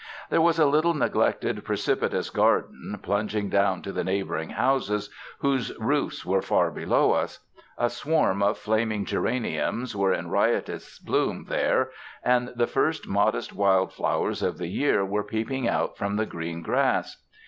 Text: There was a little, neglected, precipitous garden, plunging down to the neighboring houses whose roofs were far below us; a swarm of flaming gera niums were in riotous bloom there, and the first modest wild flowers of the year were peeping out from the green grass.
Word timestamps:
There 0.31 0.41
was 0.41 0.57
a 0.57 0.65
little, 0.65 0.95
neglected, 0.95 1.63
precipitous 1.63 2.31
garden, 2.31 2.99
plunging 3.03 3.49
down 3.49 3.83
to 3.83 3.91
the 3.91 4.03
neighboring 4.03 4.49
houses 4.49 5.11
whose 5.41 5.71
roofs 5.77 6.25
were 6.25 6.41
far 6.41 6.71
below 6.71 7.11
us; 7.11 7.37
a 7.77 7.87
swarm 7.87 8.41
of 8.41 8.57
flaming 8.57 9.05
gera 9.05 9.33
niums 9.33 9.93
were 9.93 10.11
in 10.11 10.31
riotous 10.31 10.97
bloom 10.97 11.45
there, 11.49 11.91
and 12.23 12.47
the 12.55 12.65
first 12.65 13.07
modest 13.07 13.53
wild 13.53 13.93
flowers 13.93 14.41
of 14.41 14.57
the 14.57 14.69
year 14.69 15.05
were 15.05 15.23
peeping 15.23 15.67
out 15.67 15.95
from 15.99 16.15
the 16.15 16.25
green 16.25 16.63
grass. 16.63 17.23